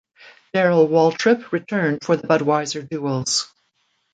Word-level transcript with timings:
Darrell 0.51 0.87
Waltrip 0.87 1.51
returned 1.51 2.03
for 2.03 2.15
the 2.15 2.25
Budweiser 2.27 2.81
Duels. 2.89 3.53